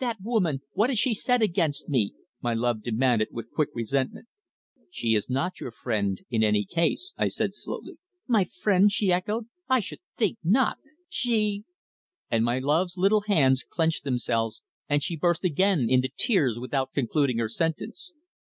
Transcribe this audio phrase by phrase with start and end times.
[0.00, 0.62] "That woman!
[0.72, 4.26] What has she said against me?" my love demanded with quick resentment.
[4.90, 7.96] "She is not your friend, in any case," I said slowly.
[8.26, 9.46] "My friend!" she echoed.
[9.68, 10.78] "I should think not.
[11.08, 11.62] She"
[12.32, 17.38] And my love's little hands clenched themselves and she burst again into tears without concluding
[17.38, 18.12] her sentence.